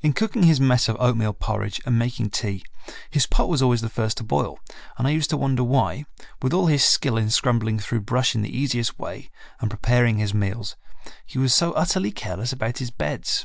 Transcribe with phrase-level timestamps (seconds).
[0.00, 2.64] In cooking his mess of oatmeal porridge and making tea,
[3.10, 4.58] his pot was always the first to boil,
[4.96, 6.06] and I used to wonder why,
[6.40, 9.28] with all his skill in scrambling through brush in the easiest way,
[9.60, 10.76] and preparing his meals,
[11.26, 13.44] he was so utterly careless about his beds.